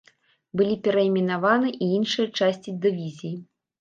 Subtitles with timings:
[0.61, 3.35] Былі перайменаваны і іншыя часці дывізіі.